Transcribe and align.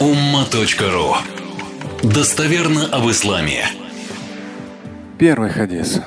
umma.ru 0.00 1.14
Достоверно 2.02 2.86
об 2.92 3.10
исламе. 3.10 3.64
Первый 5.18 5.50
хадис. 5.50 6.00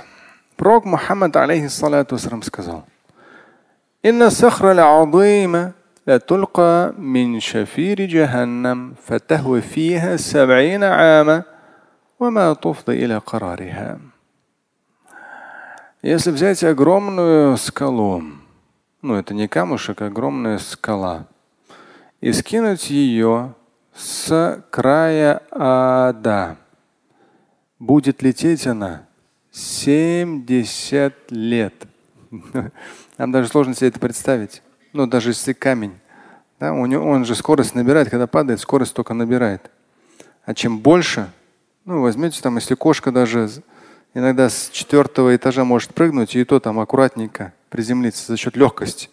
Пророк 0.55 0.85
Мухаммад, 0.85 1.35
алейхиссалату 1.35 2.17
сказал. 2.17 2.85
إن 4.05 4.21
الصخر 4.21 4.71
العظيم 4.71 5.71
لتلقى 6.07 6.93
من 6.97 7.39
شفير 7.39 8.05
جهنم 8.05 8.93
فتهوي 9.05 9.61
فيها 9.61 10.17
سبعين 10.17 10.83
عاما 10.83 11.43
وما 12.19 12.53
تفضي 12.53 13.05
إلى 13.05 13.17
قرارها. 13.17 13.99
Если 16.01 16.31
взять 16.31 16.63
огромную 16.63 17.57
скалу, 17.57 18.23
ну 19.01 19.15
это 19.15 19.33
не 19.33 19.49
камушек, 19.49 20.01
а 20.01 20.05
огромная 20.05 20.57
скала, 20.59 21.25
и 22.21 22.31
скинуть 22.31 22.89
ее 22.89 23.53
с 23.94 24.64
края 24.70 25.42
ада, 25.50 26.56
будет 27.78 28.22
лететь 28.22 28.66
она 28.66 29.06
70 29.52 31.30
лет. 31.30 31.74
Нам 33.18 33.32
даже 33.32 33.48
сложно 33.48 33.74
себе 33.74 33.88
это 33.88 34.00
представить. 34.00 34.62
Ну, 34.92 35.06
даже 35.06 35.30
если 35.30 35.52
камень. 35.52 35.94
Да, 36.58 36.72
у 36.72 36.86
него, 36.86 37.08
он 37.08 37.24
же 37.24 37.34
скорость 37.34 37.74
набирает, 37.74 38.10
когда 38.10 38.26
падает, 38.26 38.60
скорость 38.60 38.94
только 38.94 39.14
набирает. 39.14 39.70
А 40.44 40.54
чем 40.54 40.78
больше, 40.78 41.30
ну, 41.84 42.00
возьмете 42.00 42.40
там, 42.42 42.56
если 42.56 42.74
кошка 42.74 43.12
даже 43.12 43.48
иногда 44.14 44.48
с 44.48 44.70
четвертого 44.70 45.34
этажа 45.34 45.64
может 45.64 45.94
прыгнуть, 45.94 46.34
и 46.36 46.44
то 46.44 46.60
там 46.60 46.78
аккуратненько 46.80 47.52
приземлиться 47.70 48.26
за 48.26 48.36
счет 48.36 48.56
легкости. 48.56 49.08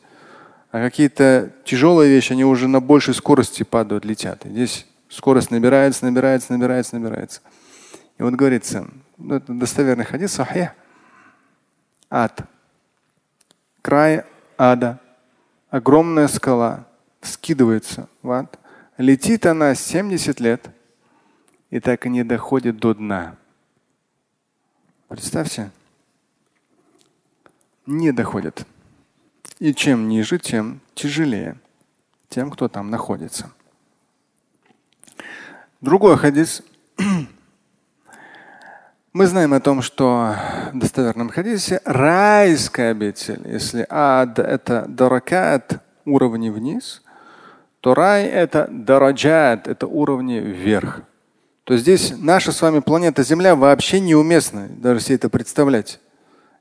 А 0.72 0.80
какие-то 0.80 1.52
тяжелые 1.66 2.10
вещи, 2.10 2.32
они 2.32 2.46
уже 2.46 2.68
на 2.70 2.80
большей 2.80 3.14
скорости 3.14 3.64
падают, 3.64 4.06
летят. 4.06 4.46
И 4.46 4.50
здесь 4.50 4.86
скорость 5.10 5.52
набирается, 5.52 6.06
набирается, 6.06 6.54
набирается, 6.54 6.98
набирается. 6.98 7.42
И 8.18 8.24
вот 8.24 8.34
говорится, 8.36 8.88
ну, 9.18 9.36
это 9.36 9.54
достоверный 9.54 10.06
хадис, 10.06 10.32
сахих, 10.32 10.70
ад, 12.10 12.44
край 13.82 14.24
ада, 14.58 15.00
огромная 15.70 16.30
скала, 16.30 16.88
скидывается 17.22 18.08
в 18.22 18.32
ад. 18.32 18.58
Летит 18.98 19.46
она 19.46 19.76
70 19.76 20.40
лет 20.40 20.70
и 21.70 21.80
так 21.82 22.06
и 22.06 22.10
не 22.10 22.24
доходит 22.24 22.78
до 22.78 22.94
дна. 22.94 23.36
Представьте, 25.10 25.72
не 27.86 28.14
доходит. 28.14 28.66
И 29.62 29.76
чем 29.76 30.08
ниже, 30.08 30.40
тем 30.40 30.82
тяжелее 30.96 31.56
тем, 32.30 32.50
кто 32.50 32.68
там 32.68 32.90
находится. 32.90 33.52
Другой 35.82 36.18
хадис. 36.18 36.64
Мы 39.14 39.28
знаем 39.28 39.54
о 39.54 39.60
том, 39.60 39.84
что 39.84 40.34
в 40.74 40.80
достоверном 40.80 41.30
хадисе 41.30 41.80
райская 41.86 42.90
обитель, 42.90 43.44
если 43.46 43.86
ад 43.88 44.40
это 44.40 44.86
даракат, 44.88 45.84
уровни 46.06 46.50
вниз, 46.50 47.04
то 47.82 47.94
рай 47.94 48.26
это 48.26 48.68
дараджат, 48.68 49.68
это 49.68 49.86
уровни 49.86 50.40
вверх. 50.40 51.02
То 51.66 51.78
здесь 51.78 52.16
наша 52.18 52.52
с 52.52 52.64
вами 52.64 52.80
планета 52.80 53.22
Земля 53.22 53.56
вообще 53.56 54.00
неуместна, 54.00 54.70
даже 54.70 55.02
себе 55.02 55.18
это 55.18 55.30
представлять. 55.30 56.00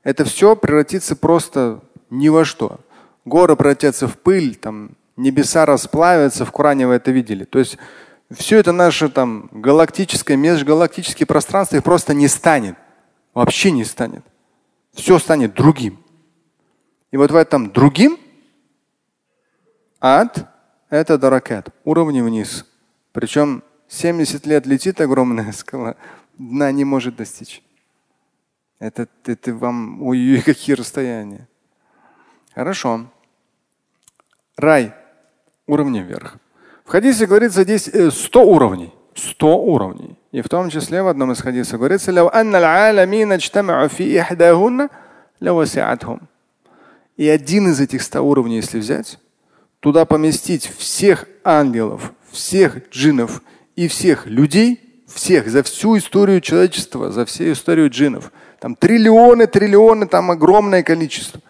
Это 0.03 0.23
все 0.23 0.55
превратится 0.55 1.15
просто 1.15 1.79
ни 2.11 2.29
во 2.29 2.45
что. 2.45 2.79
Горы 3.25 3.55
превратятся 3.55 4.07
в 4.07 4.17
пыль, 4.17 4.55
там 4.55 4.91
небеса 5.15 5.65
расплавятся, 5.65 6.45
в 6.45 6.51
Коране 6.51 6.87
вы 6.87 6.95
это 6.95 7.11
видели. 7.11 7.43
То 7.43 7.59
есть 7.59 7.77
все 8.31 8.57
это 8.57 8.71
наше 8.71 9.09
там 9.09 9.49
галактическое, 9.51 10.37
межгалактическое 10.37 11.25
пространство 11.25 11.77
их 11.77 11.83
просто 11.83 12.13
не 12.13 12.27
станет. 12.27 12.75
Вообще 13.33 13.71
не 13.71 13.85
станет. 13.85 14.25
Все 14.93 15.19
станет 15.19 15.53
другим. 15.53 16.03
И 17.11 17.17
вот 17.17 17.31
в 17.31 17.35
этом 17.35 17.71
другим 17.71 18.17
ад– 19.99 20.49
это 20.89 21.17
даракат, 21.17 21.69
уровни 21.83 22.21
вниз. 22.21 22.65
Причем 23.11 23.63
70 23.87 24.45
лет 24.45 24.65
летит 24.65 24.99
огромная 25.01 25.51
скала, 25.53 25.95
дна 26.37 26.71
не 26.71 26.85
может 26.85 27.17
достичь. 27.17 27.61
Это, 28.79 29.07
это 29.25 29.53
вам, 29.53 30.01
ой, 30.01 30.41
какие 30.45 30.75
расстояния. 30.75 31.47
Хорошо. 32.53 33.05
Рай. 34.57 34.93
Уровни 35.67 35.99
вверх. 35.99 36.37
В 36.85 36.89
хадисе 36.89 37.25
говорится 37.25 37.63
здесь 37.63 37.83
100 37.83 38.41
э, 38.41 38.45
уровней. 38.45 38.93
100 39.15 39.57
уровней. 39.63 40.17
И 40.31 40.41
в 40.41 40.49
том 40.49 40.69
числе 40.69 41.01
в 41.01 41.07
одном 41.07 41.31
из 41.31 41.41
хадисов 41.41 41.79
говорится, 41.79 42.11
и 47.17 47.27
один 47.27 47.69
из 47.69 47.79
этих 47.79 48.01
100 48.01 48.21
уровней, 48.21 48.57
если 48.57 48.79
взять, 48.79 49.19
туда 49.79 50.05
поместить 50.05 50.67
всех 50.67 51.25
ангелов, 51.43 52.13
всех 52.31 52.89
джинов 52.89 53.41
и 53.75 53.87
всех 53.87 54.25
людей, 54.27 55.03
всех, 55.07 55.49
за 55.49 55.63
всю 55.63 55.97
историю 55.97 56.41
человечества, 56.41 57.11
за 57.11 57.25
всю 57.25 57.51
историю 57.51 57.89
джинов. 57.89 58.31
Там 58.59 58.75
триллионы, 58.75 59.47
триллионы, 59.47 60.07
там 60.07 60.31
огромное 60.31 60.83
количество. 60.83 61.41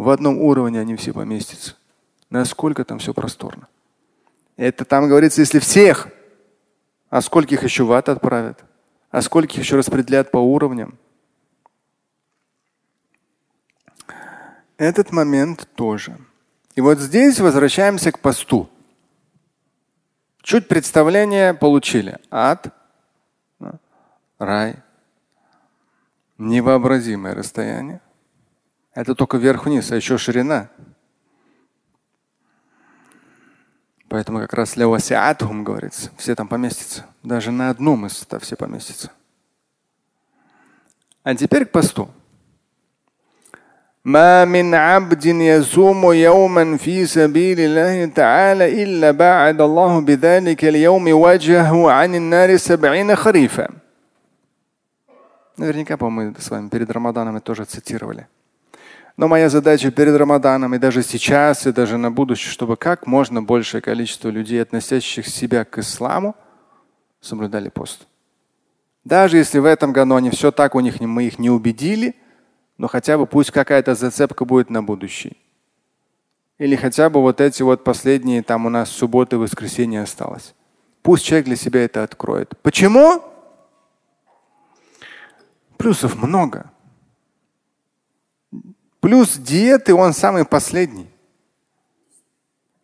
В 0.00 0.08
одном 0.08 0.38
уровне 0.38 0.80
они 0.80 0.96
все 0.96 1.12
поместятся. 1.12 1.76
Насколько 2.30 2.86
там 2.86 3.00
все 3.00 3.12
просторно. 3.12 3.68
Это 4.56 4.86
там 4.86 5.06
говорится, 5.06 5.42
если 5.42 5.58
всех, 5.58 6.08
а 7.10 7.20
скольких 7.20 7.64
еще 7.64 7.84
в 7.84 7.92
ад 7.92 8.08
отправят, 8.08 8.64
а 9.10 9.20
скольких 9.20 9.58
еще 9.58 9.76
распределят 9.76 10.30
по 10.30 10.38
уровням. 10.38 10.96
Этот 14.78 15.12
момент 15.12 15.68
тоже. 15.74 16.16
И 16.76 16.80
вот 16.80 16.98
здесь 16.98 17.38
возвращаемся 17.38 18.10
к 18.10 18.20
посту. 18.20 18.70
Чуть 20.40 20.66
представление 20.66 21.52
получили. 21.52 22.18
Ад, 22.30 22.74
рай, 24.38 24.76
невообразимое 26.38 27.34
расстояние. 27.34 28.00
Это 28.93 29.15
только 29.15 29.37
вверх-вниз, 29.37 29.91
а 29.91 29.95
еще 29.95 30.17
ширина. 30.17 30.69
Поэтому 34.07 34.39
как 34.39 34.53
раз 34.53 34.77
левасиатхум 34.77 35.63
говорится, 35.63 36.11
все 36.17 36.35
там 36.35 36.47
поместятся. 36.47 37.05
Даже 37.23 37.51
на 37.51 37.69
одном 37.69 38.05
из 38.05 38.17
ста 38.17 38.39
все 38.39 38.55
поместятся. 38.55 39.11
А 41.23 41.35
теперь 41.35 41.65
к 41.65 41.71
посту. 41.71 42.09
ما 44.05 44.45
من 44.45 44.75
عبد 44.75 45.25
يصوم 45.25 46.13
يوما 46.13 46.77
في 46.77 47.05
سبيل 47.05 47.59
الله 47.59 48.05
تعالى 48.05 48.83
إلا 48.83 49.11
بعد 49.11 49.61
الله 49.61 50.01
بذلك 50.01 50.65
اليوم 50.65 51.05
وجهه 51.07 51.91
عن 51.91 52.15
النار 52.15 52.57
سبعين 52.57 53.15
خريفا. 53.15 53.69
Наверняка, 55.57 55.97
по-моему, 55.97 56.35
с 56.37 56.51
вами 56.51 56.69
перед 56.69 56.91
Рамаданом 56.91 57.33
мы 57.33 57.41
тоже 57.41 57.65
цитировали. 57.65 58.27
Но 59.16 59.28
моя 59.28 59.48
задача 59.48 59.90
перед 59.90 60.16
Рамаданом 60.16 60.74
и 60.74 60.78
даже 60.78 61.02
сейчас, 61.02 61.66
и 61.66 61.72
даже 61.72 61.98
на 61.98 62.10
будущее, 62.10 62.50
чтобы 62.50 62.76
как 62.76 63.06
можно 63.06 63.42
большее 63.42 63.80
количество 63.80 64.28
людей, 64.28 64.62
относящих 64.62 65.26
себя 65.26 65.64
к 65.64 65.78
исламу, 65.78 66.34
соблюдали 67.20 67.68
пост. 67.68 68.06
Даже 69.04 69.36
если 69.36 69.58
в 69.58 69.64
этом 69.64 69.92
году 69.92 70.14
они 70.14 70.30
все 70.30 70.50
так, 70.50 70.74
у 70.74 70.80
них 70.80 71.00
мы 71.00 71.24
их 71.24 71.38
не 71.38 71.50
убедили, 71.50 72.16
но 72.78 72.88
хотя 72.88 73.18
бы 73.18 73.26
пусть 73.26 73.50
какая-то 73.50 73.94
зацепка 73.94 74.44
будет 74.44 74.70
на 74.70 74.82
будущее. 74.82 75.36
Или 76.58 76.76
хотя 76.76 77.08
бы 77.08 77.20
вот 77.22 77.40
эти 77.40 77.62
вот 77.62 77.84
последние, 77.84 78.42
там 78.42 78.66
у 78.66 78.68
нас 78.68 78.90
субботы 78.90 79.38
воскресенье 79.38 80.02
осталось. 80.02 80.54
Пусть 81.02 81.24
человек 81.24 81.46
для 81.46 81.56
себя 81.56 81.84
это 81.84 82.02
откроет. 82.02 82.54
Почему? 82.62 83.22
Плюсов 85.78 86.22
много. 86.22 86.70
Плюс 89.00 89.36
диеты 89.36 89.94
он 89.94 90.12
самый 90.12 90.44
последний. 90.44 91.08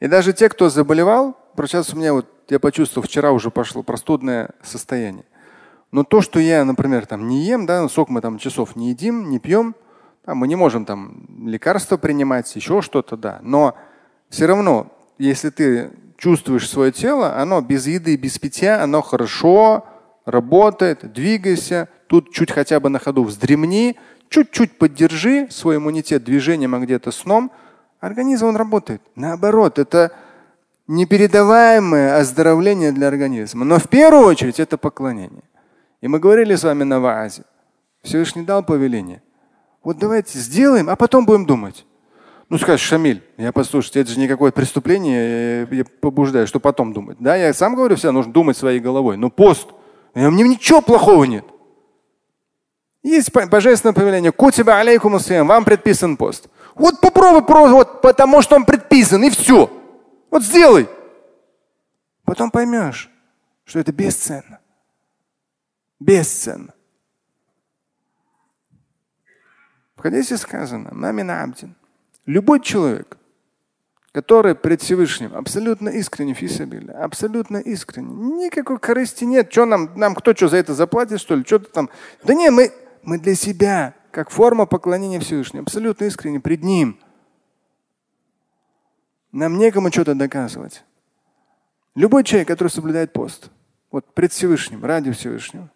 И 0.00 0.08
даже 0.08 0.32
те, 0.32 0.48
кто 0.48 0.68
заболевал, 0.68 1.36
сейчас 1.56 1.92
у 1.92 1.96
меня 1.96 2.12
вот 2.12 2.26
я 2.48 2.58
почувствовал, 2.58 3.06
вчера 3.06 3.32
уже 3.32 3.50
пошло 3.50 3.82
простудное 3.82 4.50
состояние. 4.62 5.24
Но 5.90 6.04
то, 6.04 6.20
что 6.20 6.38
я, 6.38 6.64
например, 6.64 7.06
там 7.06 7.28
не 7.28 7.44
ем, 7.44 7.66
да, 7.66 7.88
сок 7.88 8.08
мы 8.08 8.20
там 8.20 8.38
часов 8.38 8.76
не 8.76 8.90
едим, 8.90 9.30
не 9.30 9.38
пьем, 9.38 9.74
там, 10.24 10.38
мы 10.38 10.48
не 10.48 10.56
можем 10.56 10.84
там 10.84 11.26
лекарства 11.46 11.96
принимать, 11.96 12.54
еще 12.56 12.82
что-то, 12.82 13.16
да. 13.16 13.38
Но 13.42 13.76
все 14.28 14.46
равно, 14.46 14.92
если 15.18 15.50
ты 15.50 15.90
чувствуешь 16.16 16.68
свое 16.68 16.92
тело, 16.92 17.36
оно 17.36 17.60
без 17.60 17.86
еды, 17.86 18.16
без 18.16 18.38
питья, 18.38 18.82
оно 18.82 19.02
хорошо 19.02 19.86
работает, 20.24 21.12
двигайся, 21.12 21.88
тут 22.08 22.32
чуть 22.32 22.50
хотя 22.50 22.80
бы 22.80 22.88
на 22.88 22.98
ходу 22.98 23.22
вздремни, 23.24 23.96
Чуть-чуть 24.28 24.78
поддержи 24.78 25.48
свой 25.50 25.76
иммунитет 25.76 26.24
движением, 26.24 26.74
а 26.74 26.78
где-то 26.78 27.10
сном, 27.10 27.50
организм 28.00 28.46
он 28.46 28.56
работает. 28.56 29.02
Наоборот, 29.14 29.78
это 29.78 30.12
непередаваемое 30.86 32.18
оздоровление 32.18 32.92
для 32.92 33.08
организма. 33.08 33.64
Но 33.64 33.78
в 33.78 33.88
первую 33.88 34.26
очередь 34.26 34.60
это 34.60 34.78
поклонение. 34.78 35.42
И 36.00 36.08
мы 36.08 36.18
говорили 36.18 36.54
с 36.54 36.64
вами 36.64 36.84
на 36.84 37.00
ваазе. 37.00 37.44
Всевышний 38.02 38.42
дал 38.42 38.62
повеление. 38.62 39.22
Вот 39.82 39.98
давайте 39.98 40.38
сделаем, 40.38 40.90
а 40.90 40.96
потом 40.96 41.26
будем 41.26 41.46
думать. 41.46 41.86
Ну 42.48 42.58
скажешь, 42.58 42.86
Шамиль, 42.86 43.24
я 43.36 43.50
послушайте, 43.50 44.00
это 44.00 44.10
же 44.10 44.20
никакое 44.20 44.52
преступление, 44.52 45.66
я 45.68 45.84
побуждаю, 46.00 46.46
что 46.46 46.60
потом 46.60 46.92
думать. 46.92 47.16
Да, 47.18 47.34
я 47.34 47.52
сам 47.52 47.74
говорю, 47.74 47.96
всегда 47.96 48.12
нужно 48.12 48.32
думать 48.32 48.56
своей 48.56 48.78
головой. 48.78 49.16
Но 49.16 49.30
пост, 49.30 49.68
в 50.14 50.18
нем 50.18 50.48
ничего 50.48 50.80
плохого 50.80 51.24
нет. 51.24 51.44
Есть 53.06 53.30
божественное 53.32 53.94
повеление. 53.94 54.32
Кутиба 54.32 54.80
алейкум 54.80 55.16
вам 55.46 55.64
предписан 55.64 56.16
пост. 56.16 56.48
Вот 56.74 57.00
попробуй 57.00 57.46
просто, 57.46 57.72
вот 57.72 58.02
потому 58.02 58.42
что 58.42 58.56
он 58.56 58.64
предписан, 58.64 59.22
и 59.22 59.30
все. 59.30 59.70
Вот 60.28 60.42
сделай. 60.42 60.88
Потом 62.24 62.50
поймешь, 62.50 63.08
что 63.64 63.78
это 63.78 63.92
бесценно. 63.92 64.58
Бесценно. 66.00 66.74
В 69.94 70.02
хадисе 70.02 70.36
сказано, 70.36 70.88
Мамин 70.90 71.30
Абдин. 71.30 71.76
Любой 72.26 72.58
человек, 72.58 73.18
который 74.10 74.56
пред 74.56 74.82
Всевышним 74.82 75.32
абсолютно 75.36 75.90
искренне, 75.90 76.34
фисабили, 76.34 76.90
абсолютно 76.90 77.58
искренне, 77.58 78.46
никакой 78.46 78.80
корысти 78.80 79.22
нет. 79.22 79.52
Что 79.52 79.64
нам, 79.64 79.92
нам 79.94 80.16
кто 80.16 80.34
что 80.34 80.48
за 80.48 80.56
это 80.56 80.74
заплатит, 80.74 81.20
что 81.20 81.36
ли? 81.36 81.44
Что-то 81.44 81.70
там. 81.70 81.88
Да 82.24 82.34
нет, 82.34 82.52
мы, 82.52 82.72
мы 83.06 83.18
для 83.18 83.34
себя, 83.34 83.94
как 84.10 84.30
форма 84.30 84.66
поклонения 84.66 85.20
Всевышнему, 85.20 85.62
абсолютно 85.62 86.04
искренне 86.04 86.40
пред 86.40 86.62
Ним. 86.62 86.98
Нам 89.32 89.58
некому 89.58 89.90
что-то 89.90 90.14
доказывать. 90.14 90.84
Любой 91.94 92.24
человек, 92.24 92.48
который 92.48 92.68
соблюдает 92.68 93.12
пост, 93.12 93.50
вот 93.90 94.12
пред 94.12 94.32
Всевышним, 94.32 94.84
ради 94.84 95.12
Всевышнего, 95.12 95.70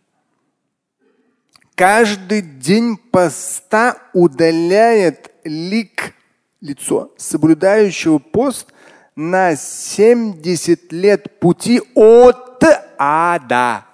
каждый 1.74 2.42
день 2.42 2.96
поста 2.96 3.96
удаляет 4.12 5.32
лик, 5.44 6.14
лицо 6.60 7.14
соблюдающего 7.16 8.18
пост 8.18 8.72
на 9.14 9.56
70 9.56 10.92
лет 10.92 11.38
пути 11.38 11.80
от 11.94 12.64
ада. 12.98 13.86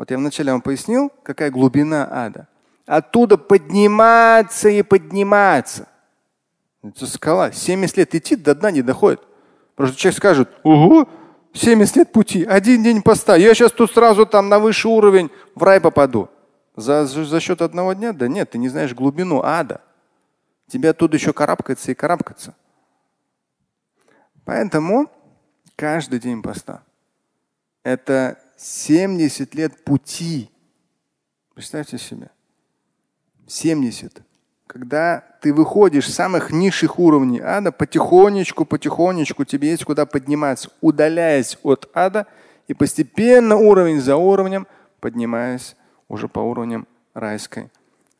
Вот 0.00 0.10
я 0.10 0.16
вначале 0.16 0.50
вам 0.50 0.62
пояснил, 0.62 1.12
какая 1.22 1.50
глубина 1.50 2.08
ада. 2.10 2.48
Оттуда 2.86 3.36
подниматься 3.36 4.70
и 4.70 4.80
подниматься. 4.80 5.88
Это 6.82 7.06
скала. 7.06 7.52
70 7.52 7.98
лет 7.98 8.14
идти 8.14 8.34
до 8.34 8.54
дна 8.54 8.70
не 8.70 8.80
доходит. 8.80 9.20
Просто 9.74 9.98
человек 9.98 10.16
скажет, 10.16 10.48
угу, 10.62 11.06
70 11.52 11.96
лет 11.96 12.12
пути, 12.12 12.44
один 12.44 12.82
день 12.82 13.02
поста. 13.02 13.36
Я 13.36 13.52
сейчас 13.52 13.72
тут 13.72 13.92
сразу 13.92 14.24
там 14.24 14.48
на 14.48 14.58
высший 14.58 14.90
уровень 14.90 15.30
в 15.54 15.62
рай 15.62 15.82
попаду. 15.82 16.30
За, 16.76 17.04
за 17.04 17.38
счет 17.38 17.60
одного 17.60 17.92
дня? 17.92 18.14
Да 18.14 18.26
нет, 18.26 18.52
ты 18.52 18.56
не 18.56 18.70
знаешь 18.70 18.94
глубину 18.94 19.42
ада. 19.42 19.82
Тебе 20.66 20.88
оттуда 20.88 21.18
еще 21.18 21.34
карабкаться 21.34 21.92
и 21.92 21.94
карабкаться. 21.94 22.54
Поэтому 24.46 25.10
каждый 25.76 26.20
день 26.20 26.40
поста– 26.40 26.84
это 27.82 28.38
70 28.60 29.54
лет 29.54 29.84
пути. 29.84 30.50
Представьте 31.54 31.98
себе. 31.98 32.30
70 33.46 34.22
когда 34.70 35.24
ты 35.40 35.52
выходишь 35.52 36.08
с 36.08 36.14
самых 36.14 36.52
низших 36.52 37.00
уровней 37.00 37.40
ада, 37.40 37.72
потихонечку, 37.72 38.64
потихонечку 38.64 39.44
тебе 39.44 39.70
есть 39.70 39.82
куда 39.82 40.06
подниматься, 40.06 40.70
удаляясь 40.80 41.58
от 41.64 41.90
ада 41.92 42.28
и 42.68 42.74
постепенно 42.74 43.56
уровень 43.56 44.00
за 44.00 44.14
уровнем 44.14 44.68
поднимаясь 45.00 45.74
уже 46.08 46.28
по 46.28 46.38
уровням 46.38 46.86
райской 47.14 47.68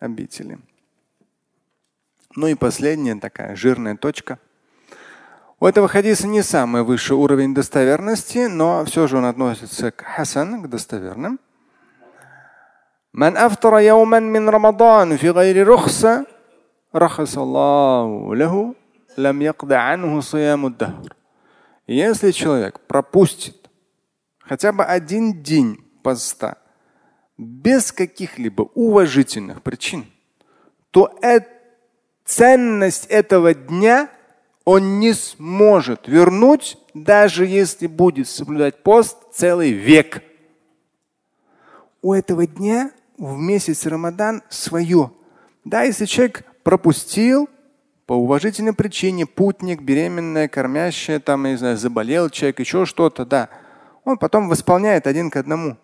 обители. 0.00 0.58
Ну 2.34 2.48
и 2.48 2.56
последняя 2.56 3.14
такая 3.14 3.54
жирная 3.54 3.96
точка. 3.96 4.40
У 5.59 5.65
этого 5.65 5.87
хадиса 5.87 6.27
не 6.27 6.43
самый 6.43 6.83
высший 6.83 7.15
уровень 7.15 7.53
достоверности, 7.53 8.47
но 8.47 8.83
все 8.85 9.07
же 9.07 9.17
он 9.17 9.25
относится 9.25 9.91
к 9.91 10.01
хасан, 10.01 10.63
к 10.63 10.67
достоверным. 10.67 11.39
من 13.13 13.37
أفطر 13.37 13.79
يوما 13.79 14.19
من 14.19 14.49
رمضان 14.49 15.17
في 15.17 15.29
غير 15.29 15.67
رخصة 15.67 16.25
رخص 16.95 17.37
الله 17.37 18.35
له 18.35 18.75
لم 19.17 19.41
يقض 19.41 19.73
عنه 19.73 20.19
صيام 20.19 20.65
الدهر. 20.65 21.15
Если 21.87 22.31
человек 22.31 22.79
пропустит 22.81 23.69
хотя 24.39 24.71
бы 24.73 24.83
один 24.83 25.41
день 25.41 25.77
поста 26.03 26.57
без 27.37 27.91
каких-либо 27.91 28.63
уважительных 28.73 29.61
причин, 29.61 30.05
то 30.91 31.17
э 31.21 31.39
ценность 32.25 33.05
этого 33.05 33.53
дня 33.53 34.09
он 34.70 35.00
не 35.00 35.14
сможет 35.14 36.06
вернуть, 36.06 36.78
даже 36.94 37.44
если 37.44 37.88
будет 37.88 38.28
соблюдать 38.28 38.84
пост 38.84 39.16
целый 39.32 39.72
век. 39.72 40.22
У 42.02 42.14
этого 42.14 42.46
дня 42.46 42.92
в 43.18 43.36
месяц 43.36 43.84
Рамадан 43.86 44.42
свое. 44.48 45.10
Да, 45.64 45.82
если 45.82 46.04
человек 46.04 46.44
пропустил 46.62 47.48
по 48.06 48.12
уважительной 48.12 48.72
причине, 48.72 49.26
путник, 49.26 49.82
беременная, 49.82 50.46
кормящая, 50.46 51.18
там, 51.18 51.46
я 51.46 51.50
не 51.50 51.56
знаю, 51.56 51.76
заболел 51.76 52.30
человек, 52.30 52.60
еще 52.60 52.86
что-то, 52.86 53.26
да. 53.26 53.48
Он 54.04 54.18
потом 54.18 54.48
восполняет 54.48 55.08
один 55.08 55.30
к 55.30 55.36
одному. 55.36 55.78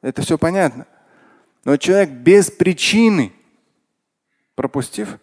Это 0.00 0.22
все 0.22 0.38
понятно. 0.38 0.86
Но 1.64 1.76
человек 1.76 2.10
без 2.10 2.52
причины, 2.52 3.32
пропустив, 4.54 5.18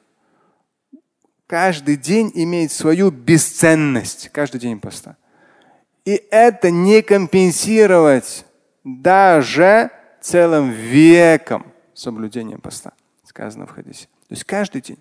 каждый 1.48 1.98
день 1.98 2.32
имеет 2.34 2.72
свою 2.72 3.12
бесценность, 3.12 4.30
каждый 4.32 4.60
день 4.60 4.80
поста. 4.80 5.18
И 6.06 6.24
это 6.30 6.70
не 6.72 7.02
компенсировать 7.02 8.46
даже 8.84 9.92
целым 10.22 10.70
веком 10.70 11.66
соблюдения 11.94 12.58
поста, 12.58 12.94
сказано 13.24 13.66
в 13.66 13.72
хадисе. 13.72 14.06
То 14.28 14.34
есть 14.34 14.44
каждый 14.44 14.82
день. 14.82 15.00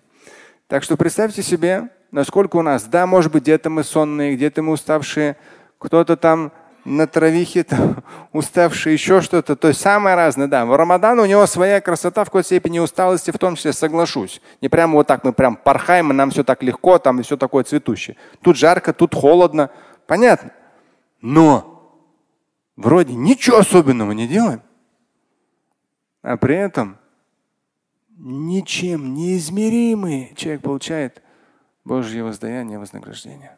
Так 0.67 0.83
что 0.83 0.97
представьте 0.97 1.43
себе, 1.43 1.89
насколько 2.11 2.55
у 2.57 2.61
нас, 2.61 2.85
да, 2.85 3.05
может 3.05 3.31
быть, 3.31 3.43
где-то 3.43 3.69
мы 3.69 3.83
сонные, 3.83 4.35
где-то 4.35 4.63
мы 4.63 4.73
уставшие, 4.73 5.37
кто-то 5.77 6.17
там 6.17 6.51
на 6.85 7.07
травихе, 7.07 7.63
там, 7.63 8.03
уставший, 8.31 8.93
еще 8.93 9.19
что-то. 9.21 9.55
То 9.55 9.69
есть 9.69 9.81
самое 9.81 10.15
разное, 10.15 10.47
да. 10.47 10.65
В 10.65 10.75
Рамадан 10.75 11.19
у 11.19 11.25
него 11.25 11.45
своя 11.47 11.81
красота 11.81 12.23
в 12.23 12.27
какой-то 12.27 12.45
степени 12.45 12.79
усталости, 12.79 13.31
в 13.31 13.39
том 13.39 13.55
числе 13.55 13.73
соглашусь. 13.73 14.39
Не 14.61 14.69
прямо 14.69 14.93
вот 14.93 15.07
так 15.07 15.23
мы 15.23 15.33
прям 15.33 15.55
порхаем, 15.55 16.11
и 16.11 16.13
нам 16.13 16.29
все 16.29 16.43
так 16.43 16.61
легко, 16.63 16.99
там 16.99 17.21
все 17.23 17.37
такое 17.37 17.63
цветущее. 17.63 18.15
Тут 18.41 18.55
жарко, 18.55 18.93
тут 18.93 19.15
холодно. 19.15 19.71
Понятно. 20.05 20.51
Но 21.21 21.97
вроде 22.75 23.15
ничего 23.15 23.57
особенного 23.57 24.11
не 24.11 24.27
делаем. 24.27 24.61
А 26.21 26.37
при 26.37 26.55
этом 26.55 26.97
ничем 28.17 29.13
неизмеримый 29.15 30.33
человек 30.35 30.61
получает 30.61 31.23
Божье 31.83 32.23
воздаяние, 32.23 32.79
вознаграждение. 32.79 33.57